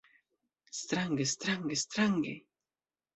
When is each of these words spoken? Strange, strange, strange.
Strange, 0.79 1.25
strange, 1.27 1.75
strange. 1.77 2.41